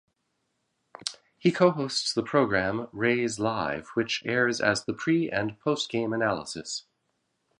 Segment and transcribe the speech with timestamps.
[1.37, 6.87] He co-hosts the program "Rays Live" which airs as the pre and post-game analysis.